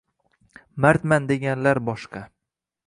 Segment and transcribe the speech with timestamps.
[0.85, 2.27] Mardman deganlar boshqa